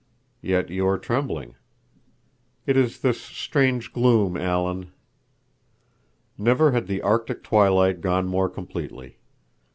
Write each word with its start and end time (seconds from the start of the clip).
"Yet 0.41 0.71
you 0.71 0.87
are 0.87 0.97
trembling." 0.97 1.53
"It 2.65 2.75
is 2.75 3.01
this 3.01 3.21
strange 3.21 3.93
gloom, 3.93 4.35
Alan." 4.35 4.91
Never 6.39 6.71
had 6.71 6.87
the 6.87 7.03
arctic 7.03 7.43
twilight 7.43 8.01
gone 8.01 8.25
more 8.27 8.49
completely. 8.49 9.19